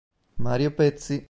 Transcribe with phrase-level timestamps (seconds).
[0.37, 1.19] Mario Pezzi